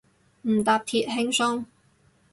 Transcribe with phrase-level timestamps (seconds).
[0.41, 1.65] 唔搭鐵，輕鬆